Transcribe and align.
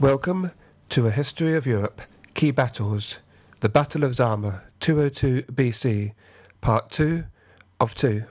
Welcome 0.00 0.50
to 0.88 1.06
A 1.06 1.12
History 1.12 1.54
of 1.54 1.68
Europe 1.68 2.02
Key 2.34 2.50
Battles 2.50 3.20
The 3.60 3.68
Battle 3.68 4.02
of 4.02 4.16
Zama, 4.16 4.62
202 4.80 5.42
BC, 5.42 6.14
Part 6.60 6.90
2 6.90 7.24
of 7.78 7.94
2. 7.94 8.24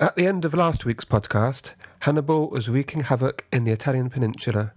At 0.00 0.16
the 0.16 0.26
end 0.26 0.44
of 0.44 0.54
last 0.54 0.84
week's 0.84 1.04
podcast, 1.04 1.74
Hannibal 2.00 2.50
was 2.50 2.68
wreaking 2.68 3.02
havoc 3.02 3.46
in 3.52 3.62
the 3.62 3.70
Italian 3.70 4.10
peninsula, 4.10 4.72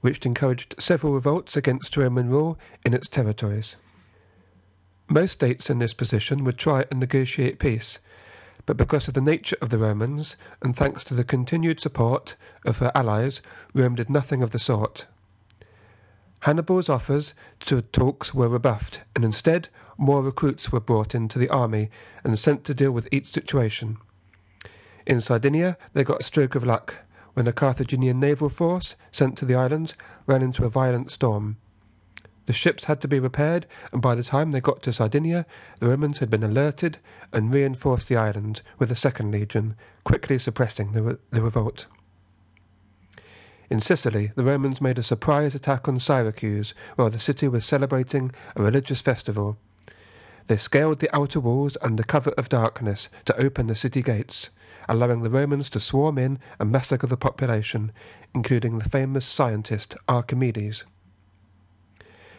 which 0.00 0.24
encouraged 0.24 0.74
several 0.78 1.12
revolts 1.12 1.58
against 1.58 1.94
Roman 1.94 2.30
rule 2.30 2.58
in 2.86 2.94
its 2.94 3.06
territories. 3.06 3.76
Most 5.10 5.32
states 5.32 5.68
in 5.68 5.78
this 5.78 5.92
position 5.92 6.42
would 6.44 6.56
try 6.56 6.86
and 6.90 6.98
negotiate 6.98 7.58
peace, 7.58 7.98
but 8.66 8.76
because 8.76 9.08
of 9.08 9.14
the 9.14 9.20
nature 9.20 9.56
of 9.62 9.70
the 9.70 9.78
Romans, 9.78 10.36
and 10.60 10.76
thanks 10.76 11.04
to 11.04 11.14
the 11.14 11.24
continued 11.24 11.80
support 11.80 12.36
of 12.64 12.78
her 12.78 12.92
allies, 12.94 13.40
Rome 13.72 13.94
did 13.94 14.10
nothing 14.10 14.42
of 14.42 14.50
the 14.50 14.58
sort. 14.58 15.06
Hannibal's 16.40 16.88
offers 16.88 17.32
to 17.60 17.80
talks 17.80 18.34
were 18.34 18.48
rebuffed, 18.48 19.00
and 19.14 19.24
instead 19.24 19.68
more 19.96 20.22
recruits 20.22 20.70
were 20.70 20.80
brought 20.80 21.14
into 21.14 21.38
the 21.38 21.48
army 21.48 21.90
and 22.22 22.38
sent 22.38 22.64
to 22.64 22.74
deal 22.74 22.92
with 22.92 23.08
each 23.10 23.26
situation. 23.26 23.98
In 25.06 25.20
Sardinia, 25.20 25.78
they 25.92 26.04
got 26.04 26.20
a 26.20 26.24
stroke 26.24 26.54
of 26.54 26.64
luck 26.64 26.96
when 27.34 27.46
a 27.46 27.52
Carthaginian 27.52 28.18
naval 28.18 28.48
force 28.48 28.96
sent 29.12 29.38
to 29.38 29.44
the 29.44 29.54
island 29.54 29.94
ran 30.26 30.42
into 30.42 30.64
a 30.64 30.70
violent 30.70 31.10
storm. 31.10 31.56
The 32.46 32.52
ships 32.52 32.84
had 32.84 33.00
to 33.00 33.08
be 33.08 33.18
repaired, 33.18 33.66
and 33.92 34.00
by 34.00 34.14
the 34.14 34.22
time 34.22 34.52
they 34.52 34.60
got 34.60 34.80
to 34.82 34.92
Sardinia, 34.92 35.46
the 35.80 35.88
Romans 35.88 36.20
had 36.20 36.30
been 36.30 36.44
alerted 36.44 36.98
and 37.32 37.52
reinforced 37.52 38.08
the 38.08 38.16
island 38.16 38.62
with 38.78 38.92
a 38.92 38.96
second 38.96 39.32
legion, 39.32 39.74
quickly 40.04 40.38
suppressing 40.38 40.92
the, 40.92 41.02
re- 41.02 41.16
the 41.30 41.42
revolt. 41.42 41.86
In 43.68 43.80
Sicily, 43.80 44.30
the 44.36 44.44
Romans 44.44 44.80
made 44.80 44.96
a 44.96 45.02
surprise 45.02 45.56
attack 45.56 45.88
on 45.88 45.98
Syracuse 45.98 46.72
while 46.94 47.10
the 47.10 47.18
city 47.18 47.48
was 47.48 47.66
celebrating 47.66 48.30
a 48.54 48.62
religious 48.62 49.00
festival. 49.00 49.58
They 50.46 50.56
scaled 50.56 51.00
the 51.00 51.14
outer 51.14 51.40
walls 51.40 51.76
under 51.82 52.04
cover 52.04 52.30
of 52.38 52.48
darkness 52.48 53.08
to 53.24 53.36
open 53.36 53.66
the 53.66 53.74
city 53.74 54.02
gates, 54.02 54.50
allowing 54.88 55.22
the 55.22 55.30
Romans 55.30 55.68
to 55.70 55.80
swarm 55.80 56.16
in 56.16 56.38
and 56.60 56.70
massacre 56.70 57.08
the 57.08 57.16
population, 57.16 57.90
including 58.32 58.78
the 58.78 58.88
famous 58.88 59.26
scientist 59.26 59.96
Archimedes. 60.08 60.84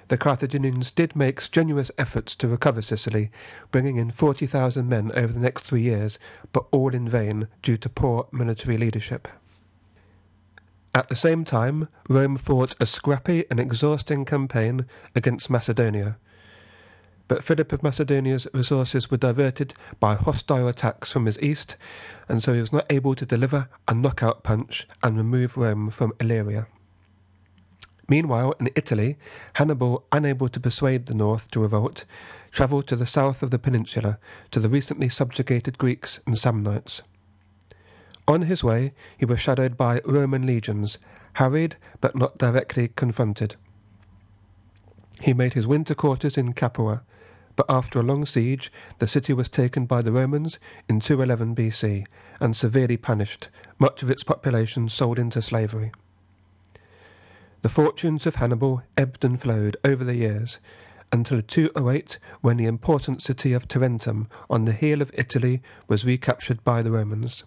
The 0.10 0.18
Carthaginians 0.18 0.90
did 0.90 1.18
make 1.18 1.42
strenuous 1.42 1.92
efforts 1.98 2.34
to 2.38 2.48
recover 2.48 2.82
Sicily, 2.82 3.30
bringing 3.72 3.98
in 3.98 4.12
40,000 4.12 4.88
men 4.88 5.12
over 5.14 5.34
the 5.34 5.40
next 5.40 5.66
three 5.66 5.82
years, 5.82 6.18
but 6.54 6.66
all 6.72 6.94
in 6.94 7.10
vain 7.10 7.50
due 7.62 7.76
to 7.78 7.90
poor 7.90 8.28
military 8.32 8.78
leadership. 8.78 9.28
At 10.96 11.10
the 11.10 11.16
same 11.16 11.44
time, 11.44 11.90
Rome 12.10 12.38
fought 12.38 12.76
a 12.80 12.86
scrappy 12.86 13.44
and 13.52 13.60
exhausting 13.60 14.24
campaign 14.24 14.86
against 15.14 15.50
Macedonia. 15.50 16.18
But 17.28 17.44
Philip 17.44 17.74
of 17.74 17.84
Macedonia's 17.84 18.48
resources 18.54 19.12
were 19.12 19.18
diverted 19.18 19.74
by 20.00 20.16
hostile 20.16 20.70
attacks 20.70 21.12
from 21.12 21.26
his 21.26 21.40
east, 21.42 21.76
and 22.30 22.42
so 22.42 22.54
he 22.54 22.62
was 22.62 22.72
not 22.72 22.86
able 22.90 23.14
to 23.16 23.26
deliver 23.26 23.68
a 23.90 23.94
knockout 23.94 24.44
punch 24.44 24.88
and 25.04 25.18
remove 25.18 25.58
Rome 25.58 25.90
from 25.90 26.14
Illyria. 26.22 26.68
Meanwhile, 28.10 28.54
in 28.60 28.70
Italy, 28.76 29.18
Hannibal, 29.54 30.06
unable 30.12 30.48
to 30.50 30.60
persuade 30.60 31.06
the 31.06 31.14
north 31.14 31.52
to 31.52 31.60
revolt, 31.60 32.06
travelled 32.52 32.88
to 32.88 32.96
the 32.96 33.06
south 33.06 33.44
of 33.44 33.52
the 33.52 33.60
peninsula 33.60 34.18
to 34.52 34.60
the 34.60 34.70
recently 34.70 35.10
subjugated 35.10 35.78
Greeks 35.78 36.20
and 36.26 36.36
Samnites. 36.36 37.02
On 38.28 38.44
his 38.44 38.64
way, 38.64 38.94
he 39.18 39.26
was 39.26 39.40
shadowed 39.40 39.76
by 39.78 40.02
Roman 40.06 40.46
legions, 40.46 40.98
harried 41.34 41.76
but 42.02 42.16
not 42.16 42.38
directly 42.38 42.90
confronted. 42.90 43.56
He 45.22 45.34
made 45.34 45.54
his 45.54 45.68
winter 45.68 45.96
quarters 45.96 46.38
in 46.38 46.54
Capua, 46.54 47.04
but 47.56 47.66
after 47.68 48.00
a 48.00 48.04
long 48.04 48.26
siege, 48.26 48.72
the 49.00 49.08
city 49.08 49.34
was 49.34 49.50
taken 49.50 49.86
by 49.86 50.02
the 50.02 50.12
Romans 50.12 50.60
in 50.88 51.00
211 51.00 51.56
BC 51.56 52.06
and 52.40 52.56
severely 52.56 52.98
punished, 52.98 53.50
much 53.80 54.04
of 54.04 54.12
its 54.12 54.24
population 54.24 54.88
sold 54.88 55.18
into 55.18 55.42
slavery. 55.42 55.92
The 57.64 57.70
fortunes 57.70 58.26
of 58.26 58.36
Hannibal 58.36 58.84
ebbed 58.96 59.26
and 59.26 59.42
flowed 59.42 59.78
over 59.84 60.04
the 60.04 60.16
years 60.16 60.60
until 61.12 61.42
208 61.42 62.20
when 62.42 62.58
the 62.58 62.66
important 62.66 63.22
city 63.22 63.52
of 63.54 63.68
Tarentum 63.68 64.28
on 64.50 64.66
the 64.66 64.74
heel 64.74 65.02
of 65.02 65.12
Italy 65.14 65.62
was 65.88 66.06
recaptured 66.06 66.64
by 66.64 66.82
the 66.82 66.92
Romans. 66.92 67.44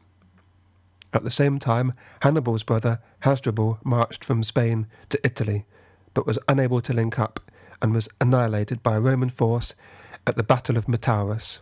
At 1.12 1.24
the 1.24 1.30
same 1.30 1.58
time, 1.58 1.92
Hannibal's 2.22 2.62
brother 2.64 3.00
Hasdrubal 3.20 3.78
marched 3.84 4.24
from 4.24 4.42
Spain 4.42 4.86
to 5.10 5.24
Italy, 5.24 5.64
but 6.12 6.26
was 6.26 6.38
unable 6.48 6.80
to 6.82 6.92
link 6.92 7.18
up 7.18 7.40
and 7.80 7.92
was 7.92 8.08
annihilated 8.20 8.82
by 8.82 8.96
a 8.96 9.00
Roman 9.00 9.30
force 9.30 9.74
at 10.26 10.36
the 10.36 10.42
Battle 10.42 10.76
of 10.76 10.86
Metaurus. 10.86 11.60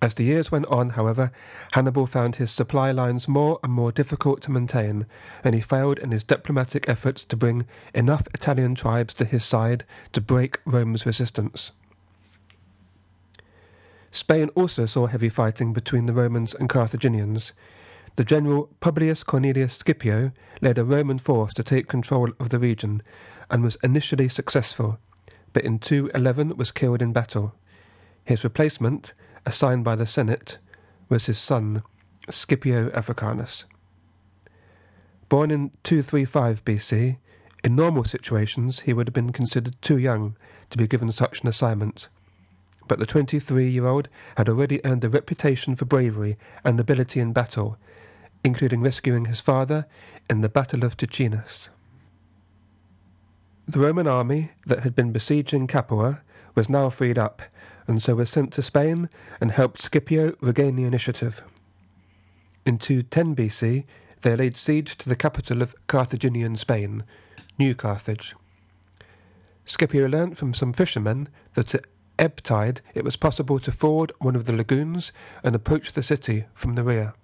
As 0.00 0.14
the 0.14 0.24
years 0.24 0.52
went 0.52 0.66
on, 0.66 0.90
however, 0.90 1.32
Hannibal 1.72 2.06
found 2.06 2.36
his 2.36 2.52
supply 2.52 2.92
lines 2.92 3.26
more 3.26 3.58
and 3.64 3.72
more 3.72 3.90
difficult 3.90 4.40
to 4.42 4.50
maintain, 4.52 5.06
and 5.42 5.56
he 5.56 5.60
failed 5.60 5.98
in 5.98 6.12
his 6.12 6.22
diplomatic 6.22 6.88
efforts 6.88 7.24
to 7.24 7.36
bring 7.36 7.66
enough 7.92 8.28
Italian 8.32 8.76
tribes 8.76 9.12
to 9.14 9.24
his 9.24 9.44
side 9.44 9.84
to 10.12 10.20
break 10.20 10.60
Rome's 10.64 11.04
resistance. 11.04 11.72
Spain 14.12 14.50
also 14.54 14.86
saw 14.86 15.06
heavy 15.06 15.28
fighting 15.28 15.72
between 15.72 16.06
the 16.06 16.12
Romans 16.12 16.54
and 16.54 16.68
Carthaginians. 16.68 17.52
The 18.14 18.24
general 18.24 18.70
Publius 18.80 19.24
Cornelius 19.24 19.74
Scipio 19.74 20.32
led 20.62 20.78
a 20.78 20.84
Roman 20.84 21.18
force 21.18 21.52
to 21.54 21.64
take 21.64 21.88
control 21.88 22.30
of 22.38 22.50
the 22.50 22.58
region 22.58 23.02
and 23.50 23.62
was 23.62 23.76
initially 23.82 24.28
successful, 24.28 24.98
but 25.52 25.64
in 25.64 25.78
211 25.78 26.56
was 26.56 26.70
killed 26.70 27.02
in 27.02 27.12
battle. 27.12 27.54
His 28.24 28.44
replacement, 28.44 29.12
assigned 29.46 29.84
by 29.84 29.96
the 29.96 30.06
Senate, 30.06 30.58
was 31.08 31.26
his 31.26 31.38
son, 31.38 31.82
Scipio 32.28 32.90
Africanus. 32.92 33.64
Born 35.28 35.50
in 35.50 35.70
235 35.82 36.64
BC, 36.64 37.18
in 37.64 37.76
normal 37.76 38.04
situations 38.04 38.80
he 38.80 38.92
would 38.92 39.08
have 39.08 39.14
been 39.14 39.32
considered 39.32 39.80
too 39.82 39.98
young 39.98 40.36
to 40.70 40.78
be 40.78 40.86
given 40.86 41.10
such 41.12 41.42
an 41.42 41.48
assignment. 41.48 42.08
But 42.86 42.98
the 42.98 43.06
23 43.06 43.68
year 43.68 43.86
old 43.86 44.08
had 44.36 44.48
already 44.48 44.84
earned 44.84 45.04
a 45.04 45.08
reputation 45.08 45.76
for 45.76 45.84
bravery 45.84 46.38
and 46.64 46.80
ability 46.80 47.20
in 47.20 47.32
battle, 47.32 47.76
including 48.42 48.80
rescuing 48.80 49.26
his 49.26 49.40
father 49.40 49.86
in 50.30 50.40
the 50.40 50.48
Battle 50.48 50.84
of 50.84 50.96
Ticinus. 50.96 51.68
The 53.66 53.80
Roman 53.80 54.06
army 54.06 54.52
that 54.66 54.82
had 54.82 54.94
been 54.94 55.12
besieging 55.12 55.66
Capua 55.66 56.22
was 56.54 56.70
now 56.70 56.88
freed 56.88 57.18
up 57.18 57.42
and 57.88 58.02
so 58.02 58.14
were 58.14 58.26
sent 58.26 58.52
to 58.52 58.62
Spain 58.62 59.08
and 59.40 59.50
helped 59.50 59.80
Scipio 59.80 60.36
regain 60.40 60.76
the 60.76 60.84
initiative. 60.84 61.42
In 62.64 62.78
210 62.78 63.34
BC, 63.34 63.84
they 64.20 64.36
laid 64.36 64.56
siege 64.56 64.96
to 64.98 65.08
the 65.08 65.16
capital 65.16 65.62
of 65.62 65.74
Carthaginian 65.86 66.56
Spain, 66.56 67.02
New 67.58 67.74
Carthage. 67.74 68.34
Scipio 69.64 70.06
learnt 70.06 70.36
from 70.36 70.54
some 70.54 70.72
fishermen 70.72 71.28
that 71.54 71.74
at 71.74 71.86
ebb 72.18 72.42
tide 72.42 72.80
it 72.94 73.04
was 73.04 73.16
possible 73.16 73.58
to 73.60 73.72
ford 73.72 74.12
one 74.18 74.36
of 74.36 74.44
the 74.44 74.52
lagoons 74.52 75.12
and 75.42 75.54
approach 75.54 75.92
the 75.92 76.02
city 76.02 76.46
from 76.54 76.74
the 76.74 76.82
rear. 76.82 77.14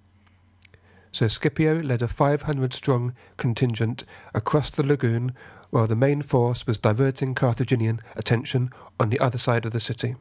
So 1.11 1.27
Scipio 1.27 1.81
led 1.81 2.01
a 2.01 2.07
500 2.07 2.73
strong 2.73 3.13
contingent 3.37 4.03
across 4.33 4.69
the 4.69 4.83
lagoon 4.83 5.33
while 5.69 5.87
the 5.87 5.95
main 5.95 6.21
force 6.21 6.67
was 6.67 6.77
diverting 6.77 7.35
Carthaginian 7.35 8.01
attention 8.15 8.69
on 8.99 9.09
the 9.09 9.19
other 9.19 9.37
side 9.37 9.65
of 9.65 9.71
the 9.71 9.79
city. 9.79 10.15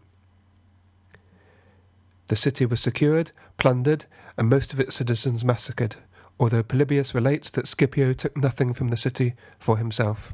The 2.26 2.36
city 2.36 2.66
was 2.66 2.80
secured, 2.80 3.32
plundered, 3.58 4.06
and 4.36 4.48
most 4.48 4.72
of 4.72 4.80
its 4.80 4.96
citizens 4.96 5.44
massacred, 5.44 5.96
although 6.40 6.62
Polybius 6.62 7.14
relates 7.14 7.50
that 7.50 7.68
Scipio 7.68 8.12
took 8.12 8.36
nothing 8.36 8.72
from 8.72 8.88
the 8.88 8.96
city 8.96 9.34
for 9.58 9.76
himself. 9.76 10.32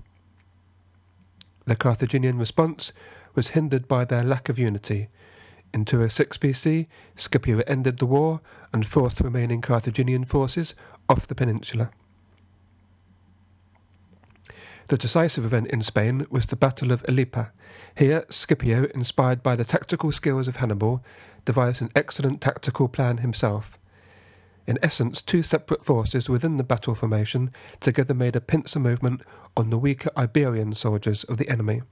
The 1.66 1.76
Carthaginian 1.76 2.38
response 2.38 2.92
was 3.34 3.48
hindered 3.48 3.86
by 3.86 4.04
their 4.04 4.24
lack 4.24 4.48
of 4.48 4.58
unity. 4.58 5.08
In 5.72 5.84
206 5.84 6.38
BC, 6.38 6.86
Scipio 7.14 7.62
ended 7.66 7.98
the 7.98 8.06
war 8.06 8.40
and 8.72 8.86
forced 8.86 9.18
the 9.18 9.24
remaining 9.24 9.60
Carthaginian 9.60 10.24
forces 10.24 10.74
off 11.08 11.26
the 11.26 11.34
peninsula. 11.34 11.90
The 14.90 14.98
decisive 14.98 15.44
event 15.44 15.68
in 15.68 15.84
Spain 15.84 16.26
was 16.30 16.46
the 16.46 16.56
Battle 16.56 16.90
of 16.90 17.04
Ilipa. 17.08 17.52
Here, 17.96 18.24
Scipio, 18.28 18.88
inspired 18.92 19.40
by 19.40 19.54
the 19.54 19.64
tactical 19.64 20.10
skills 20.10 20.48
of 20.48 20.56
Hannibal, 20.56 21.04
devised 21.44 21.80
an 21.80 21.92
excellent 21.94 22.40
tactical 22.40 22.88
plan 22.88 23.18
himself. 23.18 23.78
In 24.66 24.80
essence, 24.82 25.22
two 25.22 25.44
separate 25.44 25.84
forces 25.84 26.28
within 26.28 26.56
the 26.56 26.64
battle 26.64 26.96
formation 26.96 27.52
together 27.78 28.14
made 28.14 28.34
a 28.34 28.40
pincer 28.40 28.80
movement 28.80 29.22
on 29.56 29.70
the 29.70 29.78
weaker 29.78 30.10
Iberian 30.16 30.74
soldiers 30.74 31.22
of 31.22 31.36
the 31.36 31.48
enemy. 31.48 31.82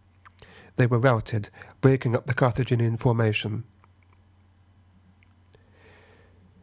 They 0.75 0.87
were 0.87 0.99
routed, 0.99 1.51
breaking 1.81 2.17
up 2.17 2.27
the 2.27 2.35
Carthaginian 2.35 2.97
formation. 2.97 3.62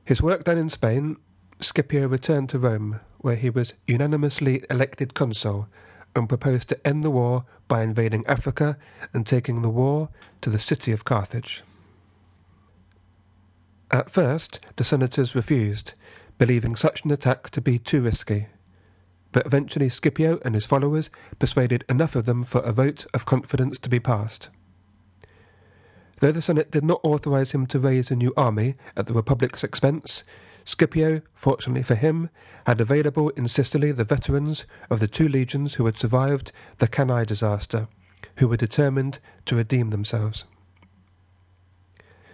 His 0.04 0.22
work 0.22 0.44
done 0.44 0.58
in 0.58 0.70
Spain, 0.70 1.16
Scipio 1.62 2.10
returned 2.10 2.50
to 2.50 2.60
Rome, 2.60 3.00
where 3.20 3.38
he 3.38 3.50
was 3.50 3.74
unanimously 3.88 4.66
elected 4.70 5.14
consul 5.14 5.70
and 6.16 6.30
proposed 6.30 6.70
to 6.70 6.88
end 6.88 7.04
the 7.04 7.10
war 7.10 7.46
by 7.68 7.82
invading 7.82 8.26
Africa 8.26 8.78
and 9.14 9.26
taking 9.26 9.62
the 9.62 9.70
war 9.70 10.10
to 10.42 10.50
the 10.50 10.60
city 10.60 10.92
of 10.92 11.06
Carthage. 11.06 11.64
At 13.92 14.10
first, 14.10 14.60
the 14.78 14.84
senators 14.84 15.36
refused, 15.36 15.94
believing 16.38 16.76
such 16.76 17.04
an 17.04 17.12
attack 17.12 17.50
to 17.52 17.62
be 17.62 17.78
too 17.78 18.02
risky. 18.02 18.48
But 19.32 19.46
eventually, 19.46 19.90
Scipio 19.90 20.40
and 20.44 20.56
his 20.56 20.66
followers 20.66 21.10
persuaded 21.40 21.84
enough 21.90 22.16
of 22.16 22.26
them 22.26 22.44
for 22.44 22.62
a 22.62 22.72
vote 22.72 23.06
of 23.14 23.26
confidence 23.26 23.78
to 23.80 23.90
be 23.90 24.00
passed. 24.00 24.50
Though 26.20 26.32
the 26.32 26.42
Senate 26.42 26.72
did 26.72 26.84
not 26.84 27.02
authorize 27.04 27.52
him 27.52 27.68
to 27.68 27.80
raise 27.80 28.10
a 28.10 28.16
new 28.16 28.34
army 28.38 28.76
at 28.96 29.08
the 29.08 29.14
Republic's 29.14 29.64
expense, 29.64 30.24
Scipio, 30.66 31.22
fortunately 31.36 31.84
for 31.84 31.96
him, 31.96 32.30
had 32.66 32.82
available 32.82 33.30
in 33.30 33.48
Sicily 33.48 33.92
the 33.92 34.04
veterans 34.04 34.66
of 34.90 35.00
the 35.00 35.08
two 35.08 35.30
legions 35.30 35.76
who 35.76 35.86
had 35.86 36.00
survived 36.00 36.52
the 36.80 36.88
Cannae 36.88 37.26
disaster, 37.26 37.88
who 38.38 38.48
were 38.48 38.58
determined 38.58 39.20
to 39.46 39.56
redeem 39.56 39.92
themselves. 39.92 40.44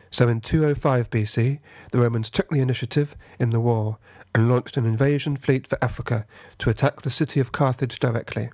So 0.09 0.27
in 0.27 0.39
205 0.41 1.09
BC, 1.09 1.59
the 1.91 1.99
Romans 1.99 2.29
took 2.29 2.49
the 2.49 2.61
initiative 2.61 3.15
in 3.37 3.49
the 3.49 3.59
war 3.59 3.97
and 4.33 4.49
launched 4.49 4.77
an 4.77 4.85
invasion 4.85 5.35
fleet 5.35 5.67
for 5.67 5.77
Africa 5.81 6.25
to 6.59 6.69
attack 6.69 7.01
the 7.01 7.09
city 7.09 7.41
of 7.41 7.51
Carthage 7.51 7.99
directly. 7.99 8.49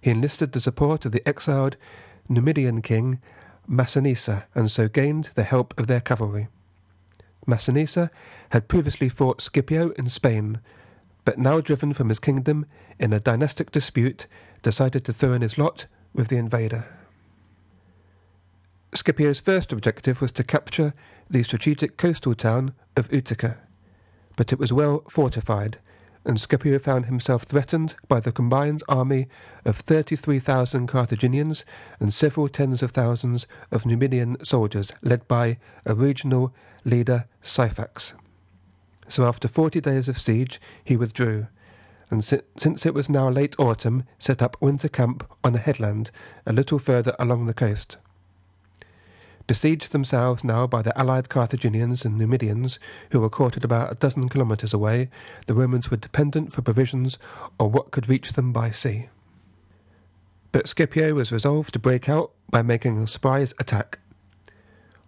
He 0.00 0.10
enlisted 0.10 0.50
the 0.50 0.60
support 0.60 1.04
of 1.04 1.12
the 1.12 1.26
exiled 1.26 1.76
Numidian 2.28 2.82
king 2.82 3.20
Massinissa 3.68 4.44
and 4.54 4.68
so 4.68 4.88
gained 4.88 5.30
the 5.34 5.44
help 5.44 5.78
of 5.78 5.86
their 5.86 6.00
cavalry. 6.00 6.48
Massinissa 7.46 8.10
had 8.50 8.68
previously 8.68 9.08
fought 9.08 9.40
Scipio 9.40 9.90
in 9.90 10.08
Spain, 10.08 10.60
but 11.24 11.38
now 11.38 11.60
driven 11.60 11.92
from 11.92 12.08
his 12.08 12.18
kingdom 12.18 12.66
in 12.98 13.12
a 13.12 13.20
dynastic 13.20 13.70
dispute, 13.70 14.26
decided 14.62 15.04
to 15.04 15.12
throw 15.12 15.32
in 15.32 15.42
his 15.42 15.58
lot 15.58 15.86
with 16.14 16.28
the 16.28 16.36
invader. 16.36 16.86
Scipio's 18.94 19.40
first 19.40 19.72
objective 19.72 20.20
was 20.20 20.32
to 20.32 20.44
capture 20.44 20.92
the 21.30 21.42
strategic 21.42 21.96
coastal 21.96 22.34
town 22.34 22.74
of 22.96 23.12
Utica, 23.12 23.58
but 24.36 24.52
it 24.52 24.58
was 24.58 24.72
well 24.72 25.02
fortified, 25.08 25.78
and 26.24 26.40
Scipio 26.40 26.78
found 26.78 27.06
himself 27.06 27.42
threatened 27.42 27.94
by 28.08 28.20
the 28.20 28.32
combined 28.32 28.82
army 28.88 29.28
of 29.64 29.76
33,000 29.76 30.86
Carthaginians 30.86 31.64
and 31.98 32.12
several 32.14 32.48
tens 32.48 32.82
of 32.82 32.92
thousands 32.92 33.46
of 33.70 33.84
Numidian 33.84 34.42
soldiers 34.44 34.92
led 35.02 35.26
by 35.26 35.58
a 35.84 35.94
regional 35.94 36.54
leader, 36.84 37.26
Syphax. 37.42 38.14
So 39.08 39.24
after 39.26 39.48
40 39.48 39.80
days 39.80 40.08
of 40.08 40.18
siege, 40.18 40.60
he 40.84 40.96
withdrew, 40.96 41.48
and 42.10 42.24
si- 42.24 42.40
since 42.56 42.86
it 42.86 42.94
was 42.94 43.08
now 43.10 43.28
late 43.28 43.56
autumn, 43.58 44.04
set 44.18 44.42
up 44.42 44.56
winter 44.60 44.88
camp 44.88 45.28
on 45.42 45.54
a 45.54 45.58
headland 45.58 46.10
a 46.46 46.52
little 46.52 46.78
further 46.78 47.14
along 47.18 47.46
the 47.46 47.54
coast. 47.54 47.96
Besieged 49.46 49.92
themselves 49.92 50.44
now 50.44 50.66
by 50.66 50.82
the 50.82 50.96
allied 50.98 51.28
Carthaginians 51.28 52.04
and 52.04 52.16
Numidians, 52.16 52.78
who 53.10 53.20
were 53.20 53.28
quartered 53.28 53.64
about 53.64 53.90
a 53.90 53.96
dozen 53.96 54.28
kilometres 54.28 54.72
away, 54.72 55.10
the 55.46 55.54
Romans 55.54 55.90
were 55.90 55.96
dependent 55.96 56.52
for 56.52 56.62
provisions 56.62 57.18
on 57.58 57.72
what 57.72 57.90
could 57.90 58.08
reach 58.08 58.34
them 58.34 58.52
by 58.52 58.70
sea. 58.70 59.08
But 60.52 60.68
Scipio 60.68 61.14
was 61.14 61.32
resolved 61.32 61.72
to 61.72 61.78
break 61.78 62.08
out 62.08 62.32
by 62.50 62.62
making 62.62 62.98
a 62.98 63.06
surprise 63.06 63.52
attack. 63.58 63.98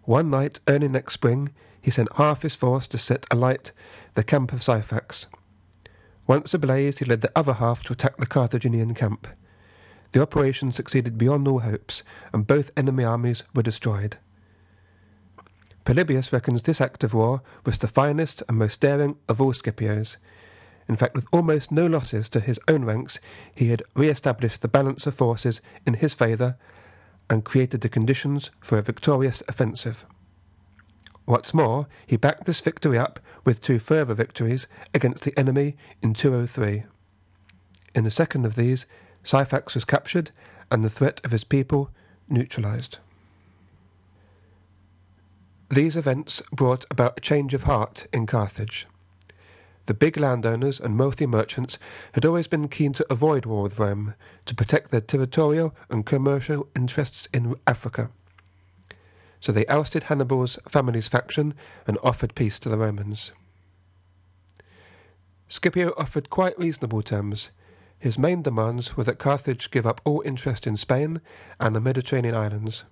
One 0.03 0.31
night, 0.31 0.61
early 0.67 0.89
next 0.89 1.15
spring, 1.15 1.53
he 1.81 1.91
sent 1.91 2.17
half 2.17 2.43
his 2.43 2.57
force 2.57 2.87
to 2.89 2.99
set 2.99 3.27
alight 3.31 3.73
the 4.15 4.25
camp 4.25 4.53
of 4.53 4.61
Syphax. 4.61 5.27
Once 6.27 6.55
ablaze, 6.55 6.99
he 6.99 7.05
led 7.05 7.21
the 7.21 7.33
other 7.37 7.55
half 7.55 7.83
to 7.85 7.93
attack 7.93 8.17
the 8.17 8.27
Carthaginian 8.27 8.95
camp. 8.95 9.29
The 10.13 10.23
operation 10.23 10.73
succeeded 10.73 11.19
beyond 11.19 11.47
all 11.47 11.61
hopes, 11.61 12.03
and 12.33 12.47
both 12.47 12.71
enemy 12.77 13.05
armies 13.05 13.43
were 13.55 13.63
destroyed. 13.63 14.17
Polybius 15.85 16.33
reckons 16.33 16.63
this 16.63 16.81
act 16.81 17.05
of 17.05 17.13
war 17.13 17.43
was 17.67 17.79
the 17.79 17.87
finest 17.87 18.43
and 18.49 18.57
most 18.57 18.81
daring 18.81 19.17
of 19.29 19.41
all 19.41 19.53
Scipio's. 19.53 20.17
In 20.89 20.97
fact, 20.97 21.15
with 21.15 21.27
almost 21.33 21.71
no 21.71 21.87
losses 21.87 22.29
to 22.31 22.41
his 22.41 22.61
own 22.69 22.85
ranks, 22.85 23.19
he 23.55 23.69
had 23.69 23.83
re 23.95 24.09
established 24.09 24.63
the 24.63 24.69
balance 24.69 25.07
of 25.07 25.15
forces 25.15 25.61
in 25.87 25.95
his 25.95 26.15
favour 26.15 26.57
and 27.29 27.45
created 27.45 27.81
the 27.81 27.89
conditions 27.89 28.51
for 28.61 28.79
a 28.79 28.83
victorious 28.83 29.43
offensive. 29.49 30.05
What's 31.27 31.55
more, 31.55 31.87
he 32.07 32.17
backed 32.17 32.45
this 32.45 32.61
victory 32.61 32.99
up 32.99 33.19
with 33.45 33.63
two 33.63 33.79
further 33.79 34.13
victories 34.13 34.67
against 34.93 35.23
the 35.23 35.39
enemy 35.39 35.77
in 36.03 36.13
203. 36.13 36.85
In 37.95 38.05
the 38.05 38.11
second 38.11 38.45
of 38.45 38.57
these, 38.57 38.85
Syphax 39.23 39.75
was 39.75 39.87
captured 39.87 40.33
and 40.71 40.85
the 40.85 40.91
threat 40.91 41.21
of 41.25 41.31
his 41.31 41.45
people 41.45 41.91
neutralized. 42.29 42.99
These 45.75 45.97
events 45.97 46.41
brought 46.53 46.87
about 46.89 47.19
a 47.19 47.21
change 47.21 47.53
of 47.53 47.65
heart 47.65 48.07
in 48.13 48.27
Carthage. 48.27 48.87
The 49.87 49.93
big 49.93 50.17
landowners 50.17 50.79
and 50.79 50.97
wealthy 50.97 51.27
merchants 51.27 51.81
had 52.13 52.25
always 52.25 52.47
been 52.47 52.69
keen 52.69 52.93
to 52.93 53.07
avoid 53.11 53.45
war 53.45 53.65
with 53.65 53.81
Rome 53.81 54.15
to 54.47 54.55
protect 54.55 54.93
their 54.93 55.01
territorial 55.01 55.75
and 55.91 56.07
commercial 56.07 56.69
interests 56.77 57.27
in 57.35 57.57
Africa. 57.67 58.11
So 59.41 59.51
they 59.51 59.67
ousted 59.67 60.05
Hannibal's 60.05 60.61
family's 60.69 61.09
faction 61.09 61.55
and 61.89 61.99
offered 62.05 62.37
peace 62.37 62.61
to 62.61 62.69
the 62.69 62.79
Romans. 62.79 63.33
Scipio 65.49 65.93
offered 65.97 66.31
quite 66.31 66.57
reasonable 66.57 67.03
terms. 67.03 67.51
His 67.99 68.17
main 68.17 68.43
demands 68.43 68.97
were 68.97 69.03
that 69.03 69.19
Carthage 69.19 69.73
give 69.73 69.89
up 69.89 70.01
all 70.05 70.23
interest 70.25 70.69
in 70.69 70.77
Spain 70.77 71.21
and 71.59 71.75
the 71.75 71.81
Mediterranean 71.81 72.37
islands, 72.37 72.85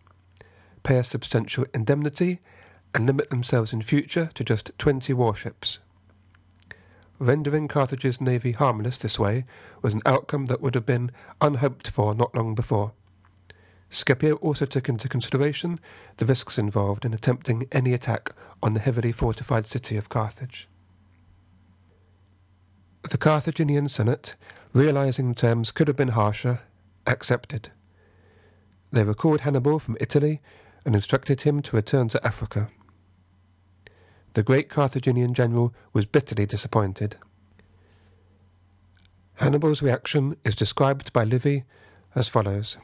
pay 0.82 0.98
a 0.98 1.04
substantial 1.04 1.64
indemnity, 1.72 2.40
and 2.94 3.06
limit 3.06 3.30
themselves 3.30 3.72
in 3.72 3.82
future 3.82 4.30
to 4.34 4.44
just 4.44 4.70
20 4.78 5.12
warships. 5.12 5.78
Rendering 7.18 7.68
Carthage's 7.68 8.20
navy 8.20 8.52
harmless 8.52 8.98
this 8.98 9.18
way 9.18 9.44
was 9.80 9.94
an 9.94 10.02
outcome 10.04 10.46
that 10.46 10.60
would 10.60 10.74
have 10.74 10.84
been 10.84 11.10
unhoped 11.40 11.88
for 11.88 12.14
not 12.14 12.34
long 12.34 12.54
before. 12.54 12.92
Scipio 13.90 14.36
also 14.36 14.64
took 14.64 14.88
into 14.88 15.08
consideration 15.08 15.78
the 16.16 16.24
risks 16.24 16.58
involved 16.58 17.04
in 17.04 17.12
attempting 17.12 17.68
any 17.70 17.92
attack 17.92 18.30
on 18.62 18.74
the 18.74 18.80
heavily 18.80 19.12
fortified 19.12 19.66
city 19.66 19.96
of 19.96 20.08
Carthage. 20.08 20.66
The 23.08 23.18
Carthaginian 23.18 23.88
Senate, 23.88 24.34
realizing 24.72 25.28
the 25.28 25.34
terms 25.34 25.70
could 25.70 25.88
have 25.88 25.96
been 25.96 26.08
harsher, 26.08 26.62
accepted. 27.06 27.70
They 28.90 29.04
recalled 29.04 29.40
Hannibal 29.40 29.78
from 29.78 29.96
Italy 30.00 30.40
and 30.84 30.94
instructed 30.94 31.42
him 31.42 31.62
to 31.62 31.76
return 31.76 32.08
to 32.08 32.26
Africa. 32.26 32.70
The 34.34 34.42
great 34.42 34.68
Carthaginian 34.68 35.34
general 35.34 35.74
was 35.92 36.06
bitterly 36.06 36.46
disappointed. 36.46 37.16
Hannibal's 39.34 39.82
reaction 39.82 40.36
is 40.44 40.56
described 40.56 41.12
by 41.12 41.24
Livy 41.24 41.64
as 42.14 42.28
follows 42.28 42.78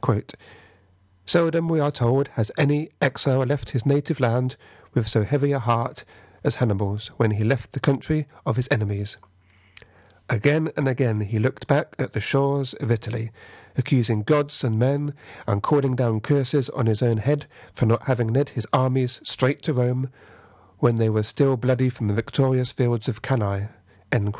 quote, 0.00 0.34
Seldom, 1.24 1.68
we 1.68 1.80
are 1.80 1.90
told, 1.90 2.28
has 2.34 2.52
any 2.56 2.90
exile 3.00 3.42
left 3.42 3.70
his 3.70 3.84
native 3.84 4.20
land 4.20 4.56
with 4.94 5.08
so 5.08 5.24
heavy 5.24 5.50
a 5.50 5.58
heart 5.58 6.04
as 6.44 6.56
Hannibal's 6.56 7.08
when 7.16 7.32
he 7.32 7.42
left 7.42 7.72
the 7.72 7.80
country 7.80 8.28
of 8.44 8.54
his 8.54 8.68
enemies. 8.70 9.16
Again 10.28 10.70
and 10.76 10.86
again 10.86 11.22
he 11.22 11.38
looked 11.38 11.66
back 11.66 11.96
at 11.98 12.12
the 12.12 12.20
shores 12.20 12.74
of 12.74 12.90
Italy, 12.90 13.32
accusing 13.76 14.22
gods 14.22 14.62
and 14.62 14.78
men, 14.78 15.14
and 15.46 15.62
calling 15.62 15.96
down 15.96 16.20
curses 16.20 16.70
on 16.70 16.86
his 16.86 17.02
own 17.02 17.18
head 17.18 17.46
for 17.72 17.86
not 17.86 18.06
having 18.06 18.28
led 18.28 18.50
his 18.50 18.66
armies 18.72 19.20
straight 19.24 19.62
to 19.62 19.72
Rome, 19.72 20.10
when 20.78 20.96
they 20.96 21.08
were 21.08 21.22
still 21.22 21.56
bloody 21.56 21.88
from 21.88 22.06
the 22.06 22.14
victorious 22.14 22.70
fields 22.70 23.08
of 23.08 23.22
Cannae. 23.22 23.68
And 24.12 24.32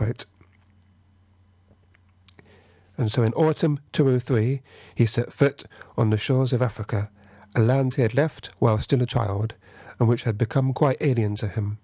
so 3.12 3.22
in 3.22 3.34
autumn 3.34 3.80
203, 3.92 4.62
he 4.94 5.06
set 5.06 5.32
foot 5.32 5.64
on 5.96 6.10
the 6.10 6.18
shores 6.18 6.52
of 6.52 6.62
Africa, 6.62 7.10
a 7.54 7.60
land 7.60 7.94
he 7.94 8.02
had 8.02 8.14
left 8.14 8.50
while 8.58 8.78
still 8.78 9.02
a 9.02 9.06
child, 9.06 9.54
and 9.98 10.08
which 10.08 10.24
had 10.24 10.38
become 10.38 10.72
quite 10.72 10.96
alien 11.00 11.36
to 11.36 11.48
him. 11.48 11.78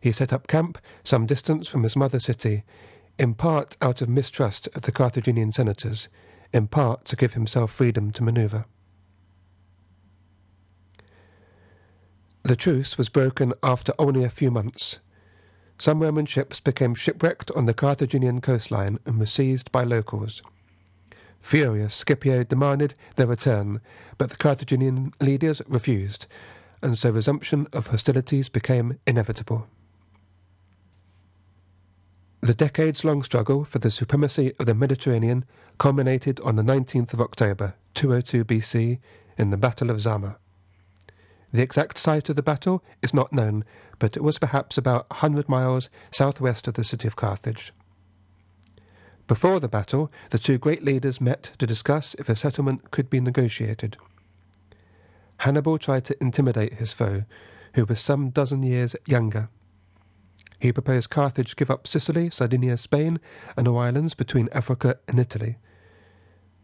He 0.00 0.12
set 0.12 0.32
up 0.32 0.46
camp 0.46 0.78
some 1.04 1.26
distance 1.26 1.68
from 1.68 1.82
his 1.82 1.96
mother 1.96 2.20
city, 2.20 2.64
in 3.18 3.34
part 3.34 3.76
out 3.82 4.00
of 4.00 4.08
mistrust 4.08 4.66
of 4.74 4.82
the 4.82 4.92
Carthaginian 4.92 5.52
senators, 5.52 6.08
in 6.52 6.66
part 6.68 7.04
to 7.06 7.16
give 7.16 7.34
himself 7.34 7.70
freedom 7.70 8.10
to 8.12 8.22
maneuver. 8.22 8.64
The 12.42 12.56
truce 12.56 12.96
was 12.96 13.08
broken 13.08 13.52
after 13.62 13.92
only 13.98 14.24
a 14.24 14.30
few 14.30 14.50
months. 14.50 14.98
Some 15.78 16.00
Roman 16.00 16.26
ships 16.26 16.60
became 16.60 16.94
shipwrecked 16.94 17.50
on 17.52 17.66
the 17.66 17.74
Carthaginian 17.74 18.40
coastline 18.40 18.98
and 19.04 19.18
were 19.18 19.26
seized 19.26 19.70
by 19.72 19.84
locals. 19.84 20.42
Furious, 21.40 21.94
Scipio 21.94 22.44
demanded 22.44 22.94
their 23.16 23.26
return, 23.26 23.80
but 24.18 24.30
the 24.30 24.36
Carthaginian 24.36 25.12
leaders 25.20 25.62
refused, 25.66 26.26
and 26.82 26.98
so 26.98 27.10
resumption 27.10 27.66
of 27.72 27.88
hostilities 27.88 28.48
became 28.48 28.98
inevitable. 29.06 29.66
The 32.42 32.54
decades 32.54 33.04
long 33.04 33.22
struggle 33.22 33.64
for 33.64 33.78
the 33.78 33.90
supremacy 33.90 34.54
of 34.58 34.64
the 34.66 34.74
Mediterranean 34.74 35.44
culminated 35.78 36.40
on 36.40 36.56
the 36.56 36.62
19th 36.62 37.12
of 37.12 37.20
October, 37.20 37.74
202 37.94 38.44
BC, 38.44 38.98
in 39.36 39.50
the 39.50 39.58
Battle 39.58 39.90
of 39.90 40.00
Zama. 40.00 40.38
The 41.52 41.62
exact 41.62 41.98
site 41.98 42.28
of 42.28 42.36
the 42.36 42.42
battle 42.42 42.84
is 43.02 43.12
not 43.12 43.32
known, 43.32 43.64
but 43.98 44.16
it 44.16 44.22
was 44.22 44.38
perhaps 44.38 44.78
about 44.78 45.06
a 45.10 45.14
100 45.14 45.48
miles 45.48 45.88
southwest 46.10 46.68
of 46.68 46.74
the 46.74 46.84
city 46.84 47.08
of 47.08 47.16
Carthage. 47.16 47.72
Before 49.26 49.60
the 49.60 49.68
battle, 49.68 50.10
the 50.30 50.38
two 50.38 50.58
great 50.58 50.84
leaders 50.84 51.20
met 51.20 51.52
to 51.58 51.66
discuss 51.66 52.14
if 52.18 52.28
a 52.28 52.36
settlement 52.36 52.90
could 52.90 53.10
be 53.10 53.20
negotiated. 53.20 53.96
Hannibal 55.38 55.78
tried 55.78 56.04
to 56.06 56.20
intimidate 56.20 56.74
his 56.74 56.92
foe, 56.92 57.24
who 57.74 57.84
was 57.84 58.00
some 58.00 58.30
dozen 58.30 58.62
years 58.62 58.94
younger. 59.06 59.48
He 60.58 60.72
proposed 60.72 61.10
Carthage 61.10 61.56
give 61.56 61.70
up 61.70 61.86
Sicily, 61.86 62.28
Sardinia, 62.28 62.76
Spain, 62.76 63.18
and 63.56 63.66
the 63.66 63.74
islands 63.74 64.14
between 64.14 64.48
Africa 64.52 64.98
and 65.08 65.18
Italy. 65.18 65.58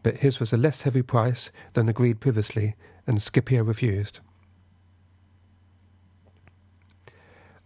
But 0.03 0.17
his 0.17 0.39
was 0.39 0.53
a 0.53 0.57
less 0.57 0.83
heavy 0.83 1.01
price 1.01 1.51
than 1.73 1.89
agreed 1.89 2.19
previously, 2.19 2.75
and 3.07 3.21
Scipio 3.21 3.63
refused. 3.63 4.19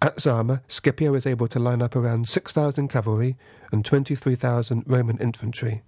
At 0.04 0.20
Zama, 0.20 0.64
Scipio 0.68 1.12
was 1.12 1.28
able 1.28 1.48
to 1.50 1.60
line 1.60 1.82
up 1.82 1.96
around 1.96 2.28
6,000 2.28 2.88
cavalry 2.88 3.38
and 3.72 3.86
23,000 3.86 4.84
Roman 4.88 5.20
infantry. 5.20 5.84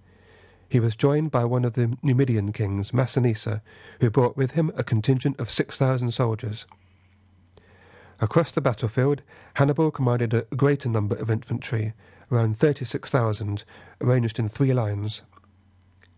He 0.70 0.80
was 0.80 0.96
joined 0.96 1.32
by 1.32 1.46
one 1.46 1.66
of 1.66 1.74
the 1.74 1.98
Numidian 2.04 2.54
kings, 2.54 2.92
Massinissa, 2.92 3.62
who 4.02 4.12
brought 4.12 4.38
with 4.38 4.52
him 4.52 4.72
a 4.76 4.84
contingent 4.84 5.40
of 5.40 5.50
6,000 5.50 6.12
soldiers. 6.12 6.68
Across 8.20 8.52
the 8.52 8.62
battlefield, 8.62 9.24
Hannibal 9.56 9.90
commanded 9.90 10.34
a 10.34 10.46
greater 10.56 10.90
number 10.90 11.16
of 11.16 11.32
infantry, 11.32 11.94
around 12.32 12.56
36,000, 12.56 13.64
arranged 14.00 14.38
in 14.38 14.48
three 14.48 14.74
lines. 14.74 15.24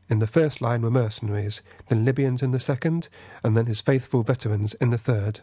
In 0.09 0.19
the 0.19 0.27
first 0.27 0.61
line 0.61 0.81
were 0.81 0.91
mercenaries, 0.91 1.61
then 1.87 2.03
Libyans 2.03 2.43
in 2.43 2.51
the 2.51 2.59
second, 2.59 3.07
and 3.41 3.55
then 3.55 3.67
his 3.67 3.79
faithful 3.79 4.21
veterans 4.21 4.73
in 4.75 4.89
the 4.89 4.97
third. 4.97 5.39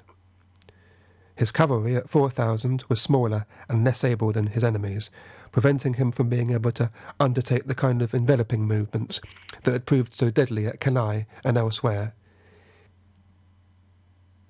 His 1.43 1.51
cavalry 1.51 1.97
at 1.97 2.09
4,000 2.09 2.85
was 2.89 3.01
smaller 3.01 3.47
and 3.69 3.83
less 3.83 4.05
able 4.05 4.31
than 4.31 4.47
his 4.47 4.63
enemies, 4.63 5.11
preventing 5.51 5.95
him 5.95 6.13
from 6.13 6.29
being 6.29 6.53
able 6.53 6.71
to 6.71 6.93
undertake 7.19 7.67
the 7.67 7.75
kind 7.75 8.01
of 8.01 8.15
enveloping 8.15 8.63
movements 8.63 9.21
that 9.65 9.73
had 9.73 9.85
proved 9.85 10.15
so 10.15 10.31
deadly 10.31 10.69
at 10.69 10.79
Cannae 10.79 11.27
and 11.43 11.57
elsewhere. 11.57 12.15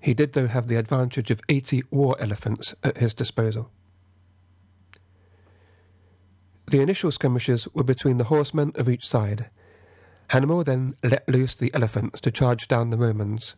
He 0.01 0.13
did, 0.13 0.33
though, 0.33 0.45
have 0.45 0.67
the 0.67 0.75
advantage 0.75 1.31
of 1.31 1.41
80 1.49 1.81
war 1.89 2.15
elephants 2.19 2.75
at 2.83 2.99
his 2.99 3.15
disposal. 3.15 3.71
The 6.67 6.81
initial 6.81 7.11
skirmishes 7.11 7.67
were 7.73 7.83
between 7.83 8.19
the 8.19 8.25
horsemen 8.25 8.71
of 8.75 8.87
each 8.87 9.07
side. 9.07 9.49
Hannibal 10.27 10.63
then 10.63 10.93
let 11.01 11.27
loose 11.27 11.55
the 11.55 11.73
elephants 11.73 12.21
to 12.21 12.29
charge 12.29 12.67
down 12.67 12.91
the 12.91 12.97
Romans. 12.97 13.55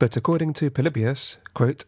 But 0.00 0.16
according 0.16 0.54
to 0.54 0.70
Polybius, 0.70 1.36
quote, 1.52 1.84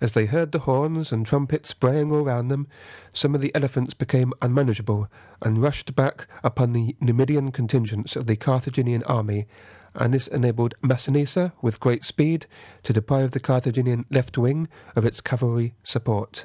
as 0.00 0.12
they 0.12 0.26
heard 0.26 0.52
the 0.52 0.60
horns 0.60 1.10
and 1.10 1.26
trumpets 1.26 1.74
braying 1.74 2.12
all 2.12 2.22
round 2.22 2.52
them, 2.52 2.68
some 3.12 3.34
of 3.34 3.40
the 3.40 3.52
elephants 3.52 3.94
became 3.94 4.32
unmanageable 4.40 5.08
and 5.42 5.58
rushed 5.58 5.96
back 5.96 6.28
upon 6.44 6.72
the 6.72 6.94
Numidian 7.00 7.50
contingents 7.50 8.14
of 8.14 8.26
the 8.28 8.36
Carthaginian 8.36 9.02
army, 9.02 9.48
and 9.92 10.14
this 10.14 10.28
enabled 10.28 10.76
Massinissa, 10.82 11.52
with 11.60 11.80
great 11.80 12.04
speed, 12.04 12.46
to 12.84 12.92
deprive 12.92 13.32
the 13.32 13.40
Carthaginian 13.40 14.06
left 14.08 14.38
wing 14.38 14.68
of 14.94 15.04
its 15.04 15.20
cavalry 15.20 15.74
support. 15.82 16.44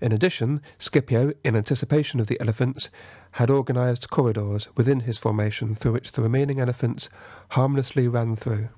In 0.00 0.12
addition, 0.12 0.60
Scipio, 0.78 1.32
in 1.42 1.56
anticipation 1.56 2.20
of 2.20 2.26
the 2.26 2.40
elephants, 2.40 2.90
had 3.32 3.50
organized 3.50 4.10
corridors 4.10 4.68
within 4.76 5.00
his 5.00 5.18
formation 5.18 5.74
through 5.74 5.92
which 5.92 6.12
the 6.12 6.22
remaining 6.22 6.60
elephants 6.60 7.08
harmlessly 7.50 8.06
ran 8.06 8.36
through. 8.36 8.68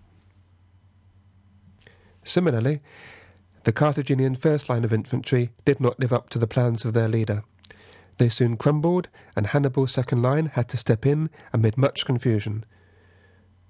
Similarly, 2.22 2.80
the 3.64 3.72
Carthaginian 3.72 4.34
first 4.34 4.68
line 4.68 4.84
of 4.84 4.92
infantry 4.92 5.50
did 5.64 5.80
not 5.80 5.98
live 5.98 6.12
up 6.12 6.30
to 6.30 6.38
the 6.38 6.46
plans 6.46 6.84
of 6.84 6.92
their 6.92 7.08
leader. 7.08 7.42
They 8.18 8.28
soon 8.28 8.56
crumbled, 8.56 9.08
and 9.36 9.48
Hannibal's 9.48 9.92
second 9.92 10.22
line 10.22 10.46
had 10.46 10.68
to 10.70 10.76
step 10.76 11.06
in 11.06 11.30
amid 11.52 11.76
much 11.76 12.04
confusion. 12.04 12.64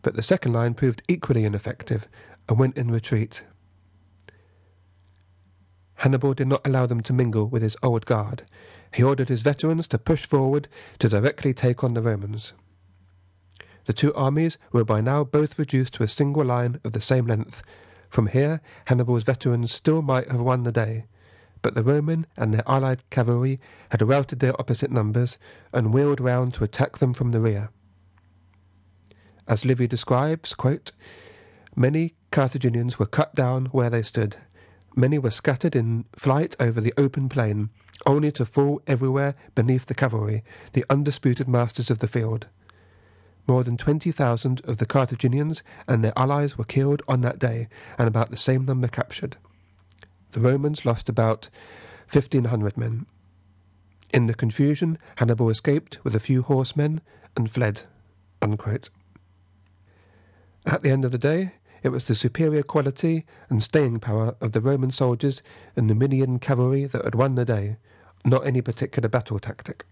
But 0.02 0.17
the 0.17 0.23
second 0.23 0.52
line 0.52 0.75
proved 0.75 1.02
equally 1.09 1.45
ineffective 1.45 2.09
and 2.49 2.59
went 2.59 2.76
in 2.76 2.90
retreat. 2.90 3.45
Hannibal 5.99 6.35
did 6.35 6.49
not 6.49 6.67
allow 6.67 6.87
them 6.87 7.00
to 7.02 7.12
mingle 7.12 7.47
with 7.47 7.62
his 7.62 7.76
old 7.83 8.07
guard. 8.07 8.43
He 8.93 9.02
ordered 9.02 9.28
his 9.28 9.43
veterans 9.43 9.87
to 9.88 9.99
push 9.99 10.25
forward 10.25 10.69
to 10.99 11.09
directly 11.09 11.52
take 11.52 11.85
on 11.85 11.95
the 11.95 12.02
Romans. 12.02 12.52
The 13.85 13.93
two 13.93 14.14
armies 14.14 14.59
were 14.73 14.85
by 14.85 15.00
now 15.00 15.25
both 15.25 15.59
reduced 15.59 15.95
to 15.95 16.02
a 16.02 16.09
single 16.09 16.45
line 16.45 16.81
of 16.85 16.93
the 16.93 17.00
same 17.00 17.26
length, 17.26 17.62
from 18.09 18.28
here, 18.28 18.61
Hannibal's 18.87 19.23
veterans 19.25 19.73
still 19.73 20.02
might 20.02 20.31
have 20.31 20.40
won 20.40 20.62
the 20.62 20.73
day, 20.73 21.07
but 21.61 21.75
the 21.75 21.83
Roman 21.83 22.26
and 22.37 22.55
their 22.55 22.67
allied 22.67 23.09
cavalry 23.11 23.61
had 23.90 24.02
routed 24.02 24.40
their 24.40 24.59
opposite 24.59 24.90
numbers 24.90 25.38
and 25.73 25.93
wheeled 25.93 26.21
round 26.21 26.55
to 26.55 26.64
attack 26.64 26.99
them 26.99 27.12
from 27.12 27.33
the 27.33 27.40
rear. 27.40 27.71
As 29.47 29.64
Livy 29.64 29.87
describes, 29.87 30.55
quote, 30.55 30.93
Many 31.76 32.14
Carthaginians 32.31 32.99
were 32.99 33.07
cut 33.07 33.35
down 33.35 33.67
where 33.67 33.90
they 33.90 34.02
stood. 34.02 34.37
Many 34.97 35.18
were 35.18 35.30
scattered 35.30 35.76
in 35.76 36.07
flight 36.16 36.57
over 36.59 36.80
the 36.80 36.95
open 36.97 37.28
plain, 37.28 37.71
only 38.07 38.33
to 38.33 38.45
fall 38.45 38.83
everywhere 38.87 39.35
beneath 39.54 39.87
the 39.87 39.95
cavalry, 39.95 40.42
the 40.73 40.85
undisputed 40.90 41.49
masters 41.49 41.90
of 41.90 42.00
the 42.00 42.09
field. 42.09 42.49
More 43.47 43.64
than 43.64 43.76
20,000 43.76 44.61
of 44.64 44.76
the 44.76 44.87
Carthaginians 44.87 45.62
and 45.87 46.04
their 46.04 46.12
allies 46.16 46.59
were 46.59 46.64
killed 46.64 47.02
on 47.09 47.23
that 47.23 47.38
day, 47.38 47.68
and 47.97 48.07
about 48.07 48.30
the 48.30 48.37
same 48.37 48.64
number 48.64 48.88
captured. 48.88 49.37
The 50.33 50.40
Romans 50.40 50.85
lost 50.85 51.09
about 51.09 51.49
1,500 52.12 52.76
men. 52.76 53.07
In 54.12 54.26
the 54.26 54.35
confusion, 54.35 54.99
Hannibal 55.16 55.50
escaped 55.50 56.02
with 56.04 56.14
a 56.14 56.21
few 56.21 56.42
horsemen 56.42 57.00
and 57.37 57.50
fled. 57.50 57.83
Unquote. 58.42 58.90
At 60.66 60.83
the 60.83 60.90
end 60.90 61.04
of 61.04 61.12
the 61.12 61.18
day, 61.18 61.52
it 61.88 61.92
was 61.92 62.04
the 62.04 62.14
superior 62.14 62.62
quality 62.62 63.25
and 63.49 63.62
staying 63.62 63.99
power 63.99 64.37
of 64.42 64.52
the 64.52 64.61
Roman 64.61 64.90
soldiers 64.90 65.42
and 65.75 65.87
Numidian 65.87 66.38
cavalry 66.38 66.85
that 66.85 67.02
had 67.02 67.14
won 67.14 67.35
the 67.35 67.47
day, 67.47 67.78
not 68.26 68.47
any 68.47 68.61
particular 68.61 69.09
battle 69.09 69.38
tactic. 69.38 69.87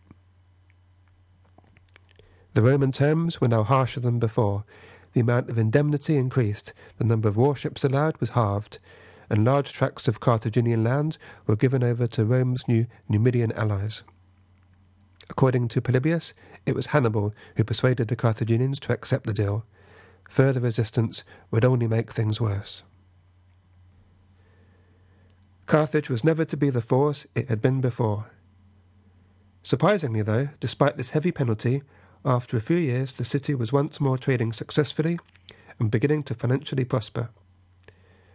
The 2.53 2.61
Roman 2.61 2.93
terms 2.93 3.41
were 3.41 3.49
now 3.49 3.63
harsher 3.63 4.01
than 4.01 4.19
before. 4.19 4.65
The 5.15 5.21
amount 5.21 5.49
of 5.49 5.57
indemnity 5.57 6.17
increased, 6.17 6.75
the 6.99 7.05
number 7.05 7.29
of 7.29 7.37
warships 7.39 7.83
allowed 7.83 8.19
was 8.19 8.31
halved, 8.31 8.79
and 9.31 9.45
large 9.45 9.73
tracts 9.73 10.07
of 10.07 10.21
Carthaginian 10.21 10.85
land 10.85 11.17
were 11.47 11.57
given 11.57 11.83
over 11.83 12.07
to 12.09 12.25
Rome's 12.27 12.69
new 12.69 12.87
Numidian 13.09 13.53
allies. 13.53 14.03
According 15.31 15.69
to 15.69 15.81
Polybius, 15.81 16.35
it 16.67 16.75
was 16.75 16.87
Hannibal 16.87 17.33
who 17.57 17.65
persuaded 17.65 18.09
the 18.09 18.17
Carthaginians 18.17 18.79
to 18.81 18.93
accept 18.93 19.27
the 19.27 19.33
deal. 19.33 19.65
Further 20.29 20.61
resistance 20.61 21.25
would 21.51 21.65
only 21.65 21.87
make 21.87 22.13
things 22.13 22.41
worse. 22.41 22.83
Carthage 25.67 26.09
was 26.09 26.23
never 26.23 26.45
to 26.45 26.57
be 26.57 26.71
the 26.71 26.81
force 26.81 27.27
it 27.35 27.49
had 27.49 27.61
been 27.61 27.81
before. 27.81 28.31
Surprisingly, 29.63 30.23
though, 30.23 30.51
despite 30.61 30.97
this 30.97 31.11
heavy 31.11 31.33
penalty, 31.33 31.83
after 32.25 32.57
a 32.57 32.61
few 32.61 32.77
years, 32.77 33.13
the 33.13 33.25
city 33.25 33.55
was 33.55 33.73
once 33.73 34.01
more 34.01 34.17
trading 34.17 34.53
successfully 34.53 35.19
and 35.79 35.91
beginning 35.91 36.23
to 36.25 36.35
financially 36.35 36.85
prosper. 36.85 37.31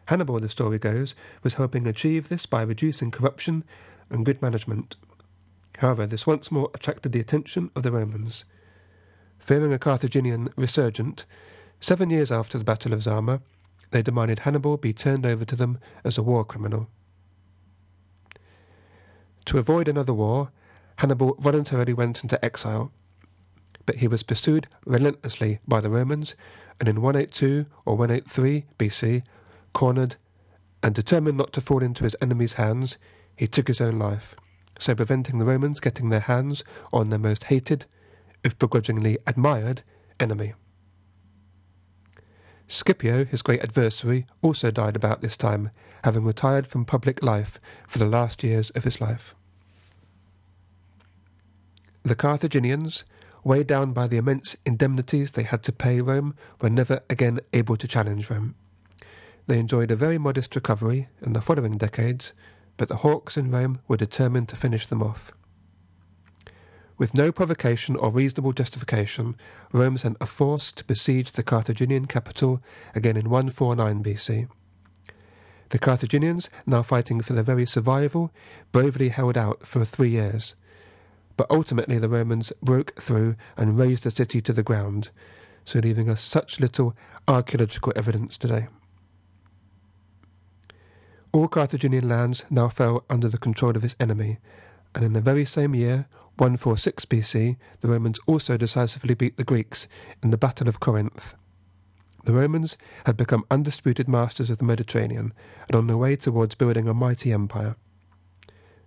Hannibal, 0.05 0.39
the 0.39 0.49
story 0.49 0.77
goes, 0.77 1.15
was 1.43 1.53
hoping 1.53 1.85
to 1.85 1.89
achieve 1.89 2.27
this 2.27 2.45
by 2.45 2.61
reducing 2.63 3.11
corruption 3.11 3.63
and 4.09 4.25
good 4.25 4.41
management. 4.41 4.97
However, 5.77 6.05
this 6.05 6.27
once 6.27 6.51
more 6.51 6.69
attracted 6.73 7.13
the 7.13 7.21
attention 7.21 7.71
of 7.75 7.83
the 7.83 7.91
Romans. 7.91 8.43
Fearing 9.39 9.71
a 9.71 9.79
Carthaginian 9.79 10.49
resurgent, 10.57 11.25
seven 11.81 12.11
years 12.11 12.31
after 12.31 12.57
the 12.57 12.63
Battle 12.63 12.93
of 12.93 13.03
Zama, 13.03 13.41
they 13.89 14.01
demanded 14.01 14.39
Hannibal 14.39 14.77
be 14.77 14.93
turned 14.93 15.25
over 15.25 15.43
to 15.43 15.55
them 15.55 15.79
as 16.03 16.17
a 16.17 16.23
war 16.23 16.45
criminal. 16.45 16.87
To 19.45 19.57
avoid 19.57 19.87
another 19.87 20.13
war, 20.13 20.51
Hannibal 20.99 21.35
voluntarily 21.39 21.93
went 21.93 22.23
into 22.23 22.43
exile, 22.45 22.91
but 23.85 23.97
he 23.97 24.07
was 24.07 24.23
pursued 24.23 24.67
relentlessly 24.85 25.59
by 25.67 25.81
the 25.81 25.89
Romans, 25.89 26.35
and 26.79 26.87
in 26.87 27.01
182 27.01 27.65
or 27.85 27.97
183 27.97 28.65
BC, 28.77 29.23
cornered 29.73 30.15
and 30.83 30.93
determined 30.93 31.37
not 31.37 31.51
to 31.53 31.61
fall 31.61 31.81
into 31.81 32.03
his 32.03 32.15
enemies' 32.21 32.53
hands, 32.53 32.97
he 33.35 33.47
took 33.47 33.67
his 33.67 33.81
own 33.81 33.97
life, 33.97 34.35
so 34.79 34.93
preventing 34.93 35.39
the 35.39 35.45
Romans 35.45 35.79
getting 35.79 36.09
their 36.09 36.21
hands 36.21 36.63
on 36.93 37.09
their 37.09 37.19
most 37.19 37.45
hated, 37.45 37.85
if 38.43 38.57
begrudgingly 38.59 39.17
admired, 39.25 39.81
enemy. 40.19 40.53
Scipio, 42.71 43.25
his 43.25 43.41
great 43.41 43.61
adversary, 43.61 44.25
also 44.41 44.71
died 44.71 44.95
about 44.95 45.21
this 45.21 45.35
time, 45.35 45.71
having 46.03 46.23
retired 46.23 46.65
from 46.65 46.85
public 46.85 47.21
life 47.21 47.59
for 47.87 47.99
the 47.99 48.05
last 48.05 48.43
years 48.43 48.69
of 48.71 48.85
his 48.85 49.01
life. 49.01 49.35
The 52.03 52.15
Carthaginians, 52.15 53.03
weighed 53.43 53.67
down 53.67 53.91
by 53.91 54.07
the 54.07 54.17
immense 54.17 54.55
indemnities 54.65 55.31
they 55.31 55.43
had 55.43 55.63
to 55.63 55.71
pay 55.71 55.99
Rome, 56.01 56.33
were 56.61 56.69
never 56.69 57.01
again 57.09 57.41
able 57.53 57.75
to 57.75 57.87
challenge 57.87 58.29
Rome. 58.29 58.55
They 59.47 59.59
enjoyed 59.59 59.91
a 59.91 59.95
very 59.95 60.17
modest 60.17 60.55
recovery 60.55 61.09
in 61.21 61.33
the 61.33 61.41
following 61.41 61.77
decades, 61.77 62.31
but 62.77 62.87
the 62.87 62.97
hawks 62.97 63.35
in 63.35 63.51
Rome 63.51 63.81
were 63.87 63.97
determined 63.97 64.47
to 64.49 64.55
finish 64.55 64.87
them 64.87 65.03
off. 65.03 65.33
With 67.01 67.15
no 67.15 67.31
provocation 67.31 67.95
or 67.95 68.11
reasonable 68.11 68.53
justification, 68.53 69.35
Rome 69.71 69.97
sent 69.97 70.17
a 70.21 70.27
force 70.27 70.71
to 70.73 70.85
besiege 70.85 71.31
the 71.31 71.41
Carthaginian 71.41 72.07
capital 72.07 72.61
again 72.93 73.17
in 73.17 73.27
149 73.27 74.03
BC. 74.03 74.47
The 75.69 75.79
Carthaginians, 75.79 76.51
now 76.67 76.83
fighting 76.83 77.21
for 77.21 77.33
their 77.33 77.41
very 77.41 77.65
survival, 77.65 78.31
bravely 78.71 79.09
held 79.09 79.35
out 79.35 79.65
for 79.65 79.83
three 79.83 80.11
years. 80.11 80.53
But 81.37 81.49
ultimately, 81.49 81.97
the 81.97 82.07
Romans 82.07 82.53
broke 82.61 82.93
through 83.01 83.35
and 83.57 83.79
razed 83.79 84.03
the 84.03 84.11
city 84.11 84.39
to 84.39 84.53
the 84.53 84.61
ground, 84.61 85.09
so 85.65 85.79
leaving 85.79 86.07
us 86.07 86.21
such 86.21 86.59
little 86.59 86.95
archaeological 87.27 87.93
evidence 87.95 88.37
today. 88.37 88.67
All 91.31 91.47
Carthaginian 91.47 92.07
lands 92.07 92.45
now 92.51 92.69
fell 92.69 93.05
under 93.09 93.27
the 93.27 93.39
control 93.39 93.75
of 93.75 93.83
its 93.83 93.95
enemy, 93.99 94.37
and 94.93 95.05
in 95.05 95.13
the 95.13 95.21
very 95.21 95.45
same 95.45 95.73
year, 95.73 96.07
146 96.37 97.05
BC, 97.05 97.57
the 97.81 97.87
Romans 97.87 98.19
also 98.25 98.57
decisively 98.57 99.13
beat 99.13 99.37
the 99.37 99.43
Greeks 99.43 99.87
in 100.23 100.31
the 100.31 100.37
Battle 100.37 100.67
of 100.67 100.79
Corinth. 100.79 101.35
The 102.25 102.33
Romans 102.33 102.77
had 103.05 103.17
become 103.17 103.45
undisputed 103.49 104.07
masters 104.07 104.49
of 104.49 104.57
the 104.57 104.65
Mediterranean 104.65 105.33
and 105.67 105.75
on 105.75 105.87
their 105.87 105.97
way 105.97 106.15
towards 106.15 106.55
building 106.55 106.87
a 106.87 106.93
mighty 106.93 107.31
empire. 107.31 107.75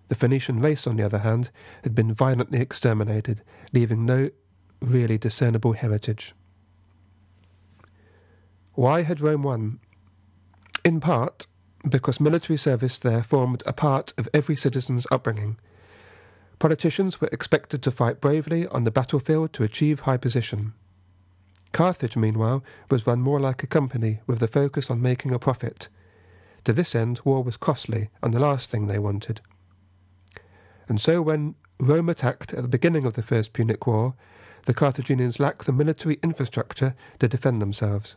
The 0.08 0.14
Phoenician 0.14 0.60
race, 0.60 0.86
on 0.86 0.96
the 0.96 1.02
other 1.02 1.18
hand, 1.18 1.50
had 1.82 1.94
been 1.94 2.12
violently 2.12 2.60
exterminated, 2.60 3.42
leaving 3.72 4.04
no 4.04 4.30
really 4.80 5.18
discernible 5.18 5.72
heritage. 5.72 6.34
Why 8.74 9.02
had 9.02 9.20
Rome 9.20 9.42
won? 9.42 9.80
In 10.84 11.00
part, 11.00 11.46
because 11.88 12.20
military 12.20 12.56
service 12.56 12.98
there 12.98 13.22
formed 13.22 13.62
a 13.66 13.72
part 13.72 14.12
of 14.18 14.28
every 14.34 14.56
citizen's 14.56 15.06
upbringing– 15.10 15.56
Politicians 16.64 17.20
were 17.20 17.28
expected 17.30 17.82
to 17.82 17.90
fight 17.90 18.22
bravely 18.22 18.66
on 18.68 18.84
the 18.84 18.90
battlefield 18.90 19.52
to 19.52 19.64
achieve 19.64 20.00
high 20.00 20.16
position. 20.16 20.72
Carthage, 21.72 22.16
meanwhile, 22.16 22.64
was 22.90 23.06
run 23.06 23.20
more 23.20 23.38
like 23.38 23.62
a 23.62 23.66
company 23.66 24.20
with 24.26 24.38
the 24.38 24.48
focus 24.48 24.90
on 24.90 25.02
making 25.02 25.32
a 25.34 25.38
profit. 25.38 25.88
To 26.64 26.72
this 26.72 26.94
end, 26.94 27.20
war 27.22 27.44
was 27.44 27.58
costly 27.58 28.08
and 28.22 28.32
the 28.32 28.40
last 28.40 28.70
thing 28.70 28.86
they 28.86 28.98
wanted. 28.98 29.42
And 30.88 30.98
so, 30.98 31.20
when 31.20 31.54
Rome 31.78 32.08
attacked 32.08 32.54
at 32.54 32.62
the 32.62 32.76
beginning 32.76 33.04
of 33.04 33.12
the 33.12 33.20
First 33.20 33.52
Punic 33.52 33.86
War, 33.86 34.14
the 34.64 34.72
Carthaginians 34.72 35.38
lacked 35.38 35.66
the 35.66 35.72
military 35.72 36.18
infrastructure 36.22 36.96
to 37.18 37.28
defend 37.28 37.60
themselves. 37.60 38.16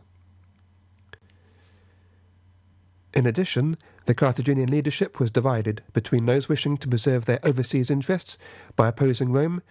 In 3.14 3.26
addition, 3.26 3.76
the 4.08 4.16
Carthaginian 4.16 4.72
leadership 4.72 5.20
was 5.20 5.30
divided 5.30 5.84
between 5.92 6.26
those 6.26 6.48
wishing 6.48 6.78
to 6.78 6.88
preserve 6.88 7.26
their 7.26 7.42
overseas 7.44 7.90
interests 7.90 8.38
by 8.78 8.88
opposing 8.88 9.34
Rome 9.34 9.62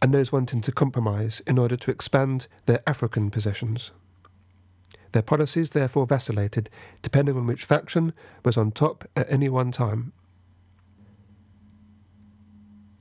and 0.00 0.12
those 0.12 0.32
wanting 0.32 0.62
to 0.62 0.72
compromise 0.72 1.42
in 1.46 1.58
order 1.58 1.76
to 1.76 1.90
expand 1.90 2.46
their 2.64 2.82
African 2.86 3.30
possessions. 3.30 3.92
Their 5.12 5.22
policies 5.22 5.70
therefore 5.70 6.06
vacillated, 6.06 6.70
depending 7.02 7.36
on 7.36 7.46
which 7.46 7.64
faction 7.64 8.14
was 8.42 8.56
on 8.56 8.72
top 8.72 9.06
at 9.14 9.30
any 9.30 9.50
one 9.50 9.70
time. 9.70 10.14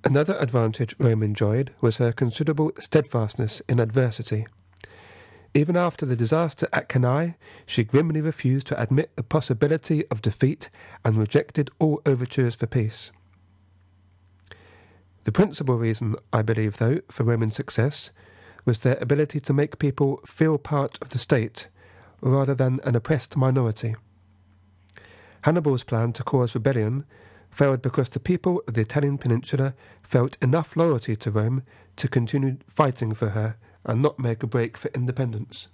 Another 0.03 0.37
advantage 0.37 0.95
Rome 0.99 1.23
enjoyed 1.23 1.73
was 1.79 1.97
her 1.97 2.11
considerable 2.11 2.71
steadfastness 2.77 3.61
in 3.69 3.79
adversity. 3.79 4.47
Even 5.57 5.75
after 5.75 6.05
the 6.05 6.15
disaster 6.15 6.67
at 6.71 6.87
Cannae, 6.87 7.33
she 7.65 7.83
grimly 7.83 8.21
refused 8.21 8.67
to 8.67 8.79
admit 8.79 9.09
the 9.15 9.23
possibility 9.23 10.05
of 10.11 10.21
defeat 10.21 10.69
and 11.03 11.17
rejected 11.17 11.71
all 11.79 11.99
overtures 12.05 12.53
for 12.53 12.67
peace. 12.67 13.11
The 15.23 15.31
principal 15.31 15.79
reason, 15.79 16.15
I 16.31 16.43
believe, 16.43 16.77
though, 16.77 16.99
for 17.09 17.23
Roman 17.23 17.51
success 17.51 18.11
was 18.65 18.79
their 18.79 18.99
ability 19.01 19.39
to 19.39 19.51
make 19.51 19.79
people 19.79 20.21
feel 20.27 20.59
part 20.59 20.99
of 21.01 21.09
the 21.09 21.17
state 21.17 21.69
rather 22.21 22.53
than 22.53 22.79
an 22.83 22.95
oppressed 22.95 23.35
minority. 23.35 23.95
Hannibal's 25.41 25.83
plan 25.83 26.13
to 26.13 26.23
cause 26.23 26.53
rebellion 26.53 27.03
failed 27.49 27.81
because 27.81 28.09
the 28.09 28.19
people 28.19 28.61
of 28.67 28.75
the 28.75 28.81
Italian 28.81 29.17
peninsula 29.17 29.73
felt 30.03 30.37
enough 30.39 30.77
loyalty 30.77 31.15
to 31.15 31.31
Rome 31.31 31.63
to 31.95 32.07
continue 32.07 32.57
fighting 32.67 33.15
for 33.15 33.29
her 33.29 33.57
and 33.87 34.01
not 34.01 34.19
make 34.19 34.43
a 34.43 34.47
break 34.47 34.77
for 34.77 34.91
independence. 34.93 35.69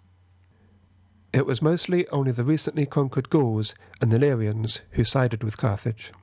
It 1.34 1.48
was 1.48 1.64
mostly 1.64 2.08
only 2.10 2.32
the 2.32 2.44
recently 2.44 2.86
conquered 2.86 3.32
Gauls 3.32 3.74
and 4.00 4.14
Illyrians 4.14 4.82
who 4.92 5.04
sided 5.04 5.44
with 5.44 5.58
Carthage. 5.58 6.14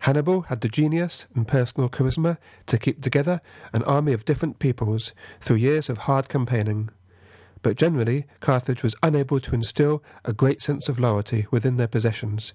Hannibal 0.00 0.42
had 0.42 0.60
the 0.60 0.68
genius 0.68 1.26
and 1.34 1.48
personal 1.48 1.88
charisma 1.88 2.38
to 2.66 2.78
keep 2.78 3.02
together 3.02 3.40
an 3.72 3.82
army 3.84 4.12
of 4.12 4.24
different 4.24 4.58
peoples 4.58 5.12
through 5.40 5.56
years 5.56 5.88
of 5.88 5.98
hard 5.98 6.28
campaigning, 6.28 6.90
but 7.62 7.76
generally 7.76 8.26
Carthage 8.40 8.82
was 8.82 8.96
unable 9.02 9.40
to 9.40 9.54
instill 9.54 10.02
a 10.24 10.32
great 10.32 10.62
sense 10.62 10.88
of 10.88 10.98
loyalty 10.98 11.46
within 11.50 11.76
their 11.76 11.88
possessions. 11.88 12.54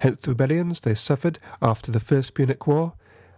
Hence 0.00 0.18
the 0.22 0.30
rebellions 0.30 0.80
they 0.80 0.94
suffered 0.94 1.38
after 1.62 1.90
the 1.90 2.00
First 2.00 2.34
Punic 2.34 2.66
War 2.66 2.94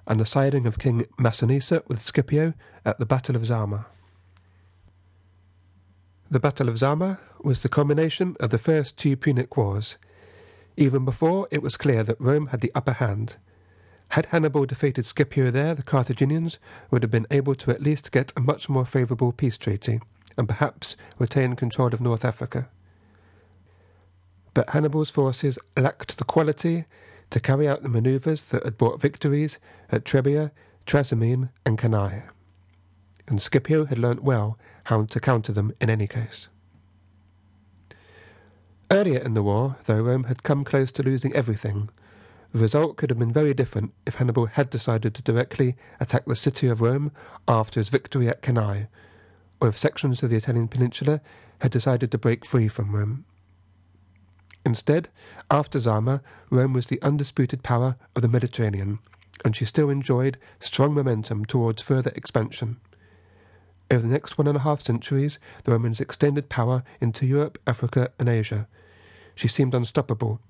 and 0.08 0.18
the 0.18 0.26
siding 0.26 0.66
of 0.66 0.78
King 0.78 1.06
Massinissa 1.18 1.86
with 1.86 2.00
Scipio 2.00 2.54
at 2.84 2.98
the 2.98 3.06
Battle 3.06 3.36
of 3.36 3.44
Zama. 3.44 3.86
The 6.30 6.40
Battle 6.40 6.68
of 6.68 6.78
Zama 6.78 7.20
was 7.40 7.60
the 7.60 7.68
culmination 7.68 8.34
of 8.40 8.50
the 8.50 8.58
first 8.58 8.96
two 8.96 9.16
Punic 9.16 9.54
Wars. 9.56 9.96
Even 10.76 11.04
before 11.04 11.46
it 11.50 11.62
was 11.62 11.76
clear 11.76 12.02
that 12.04 12.20
Rome 12.20 12.48
had 12.48 12.62
the 12.62 12.72
upper 12.74 12.92
hand. 12.92 13.36
Had 14.12 14.26
Hannibal 14.26 14.64
defeated 14.64 15.04
Scipio 15.04 15.50
there, 15.50 15.74
the 15.74 15.82
Carthaginians 15.82 16.58
would 16.90 17.02
have 17.02 17.10
been 17.10 17.26
able 17.30 17.54
to 17.56 17.70
at 17.70 17.82
least 17.82 18.10
get 18.10 18.32
a 18.34 18.40
much 18.40 18.68
more 18.68 18.86
favourable 18.86 19.32
peace 19.32 19.58
treaty, 19.58 20.00
and 20.38 20.48
perhaps 20.48 20.96
retain 21.18 21.54
control 21.54 21.92
of 21.92 22.00
North 22.00 22.24
Africa. 22.24 22.68
But 24.54 24.70
Hannibal's 24.70 25.10
forces 25.10 25.58
lacked 25.76 26.16
the 26.16 26.24
quality 26.24 26.86
to 27.30 27.40
carry 27.40 27.68
out 27.68 27.82
the 27.82 27.88
manoeuvres 27.88 28.42
that 28.42 28.64
had 28.64 28.78
brought 28.78 29.00
victories 29.00 29.58
at 29.90 30.04
Trebia, 30.04 30.50
Trasimene, 30.86 31.50
and 31.66 31.78
Cannae. 31.78 32.24
And 33.26 33.42
Scipio 33.42 33.84
had 33.84 33.98
learnt 33.98 34.22
well 34.22 34.58
how 34.84 35.04
to 35.04 35.20
counter 35.20 35.52
them 35.52 35.72
in 35.80 35.90
any 35.90 36.06
case. 36.06 36.48
Earlier 38.90 39.18
in 39.18 39.34
the 39.34 39.42
war, 39.42 39.76
though 39.84 40.00
Rome 40.00 40.24
had 40.24 40.42
come 40.42 40.64
close 40.64 40.90
to 40.92 41.02
losing 41.02 41.34
everything, 41.34 41.90
the 42.52 42.58
result 42.58 42.96
could 42.96 43.10
have 43.10 43.18
been 43.18 43.32
very 43.32 43.52
different 43.52 43.92
if 44.06 44.14
Hannibal 44.14 44.46
had 44.46 44.70
decided 44.70 45.14
to 45.14 45.22
directly 45.22 45.76
attack 46.00 46.24
the 46.24 46.34
city 46.34 46.68
of 46.68 46.80
Rome 46.80 47.12
after 47.46 47.78
his 47.78 47.90
victory 47.90 48.28
at 48.28 48.40
Cannae, 48.40 48.88
or 49.60 49.68
if 49.68 49.76
sections 49.76 50.22
of 50.22 50.30
the 50.30 50.36
Italian 50.36 50.68
peninsula 50.68 51.20
had 51.60 51.70
decided 51.70 52.10
to 52.10 52.18
break 52.18 52.46
free 52.46 52.68
from 52.68 52.94
Rome. 52.94 53.26
Instead, 54.64 55.08
after 55.50 55.78
Zama, 55.78 56.22
Rome 56.50 56.72
was 56.72 56.86
the 56.86 57.00
undisputed 57.02 57.62
power 57.62 57.96
of 58.14 58.22
the 58.22 58.28
Mediterranean, 58.28 58.98
and 59.44 59.54
she 59.54 59.64
still 59.64 59.90
enjoyed 59.90 60.38
strong 60.60 60.94
momentum 60.94 61.44
towards 61.44 61.82
further 61.82 62.12
expansion. 62.14 62.78
Over 63.90 64.02
the 64.02 64.12
next 64.12 64.36
one 64.36 64.46
and 64.46 64.56
a 64.56 64.60
half 64.60 64.80
centuries, 64.80 65.38
the 65.64 65.72
Romans 65.72 66.00
extended 66.00 66.48
power 66.48 66.82
into 67.00 67.24
Europe, 67.24 67.58
Africa, 67.66 68.10
and 68.18 68.28
Asia, 68.28 68.68
she 69.38 69.46
seemed 69.46 69.72
unstoppable. 69.72 70.40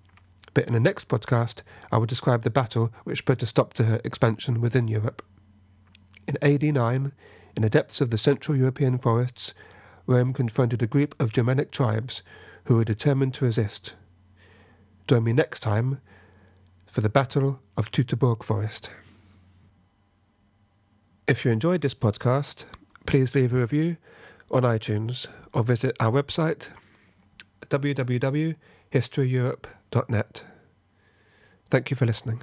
But 0.55 0.67
in 0.67 0.73
the 0.73 0.81
next 0.81 1.09
podcast, 1.09 1.61
I 1.93 1.99
will 1.99 2.07
describe 2.07 2.43
the 2.43 2.49
battle 2.49 2.91
which 3.05 3.27
put 3.27 3.43
a 3.43 3.47
stop 3.47 3.75
to 3.75 3.85
her 3.85 4.01
expansion 4.03 4.63
within 4.63 4.89
Europe. 4.89 5.23
In 6.27 6.39
AD 6.41 6.63
9, 6.63 7.13
in 7.55 7.63
the 7.63 7.69
depths 7.69 8.01
of 8.01 8.09
the 8.09 8.17
Central 8.17 8.57
European 8.57 8.97
forests, 8.97 9.53
Rome 10.07 10.33
confronted 10.33 10.81
a 10.83 10.87
group 10.87 11.15
of 11.21 11.35
Germanic 11.35 11.71
tribes 11.71 12.23
who 12.69 12.77
were 12.77 12.85
determined 12.85 13.33
to 13.33 13.47
resist. 13.47 13.95
Join 15.07 15.25
me 15.25 15.33
next 15.33 15.61
time 15.61 16.03
for 16.85 17.01
the 17.01 17.09
Battle 17.09 17.61
of 17.79 17.91
Teutoburg 17.91 18.43
Forest. 18.43 18.91
If 21.27 21.47
you 21.47 21.51
enjoyed 21.51 21.81
this 21.81 21.95
podcast, 21.95 22.67
please 23.07 23.35
leave 23.35 23.55
a 23.55 23.61
review 23.61 23.97
on 24.51 24.65
iTunes 24.65 25.27
or 25.55 25.63
visit 25.63 25.97
our 25.99 26.13
website 26.13 26.69
www.historyeurope.net. 27.71 30.45
Thank 31.71 31.91
you 31.91 31.97
for 31.97 32.05
listening. 32.05 32.43